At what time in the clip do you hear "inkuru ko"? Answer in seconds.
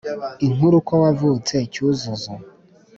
0.47-0.93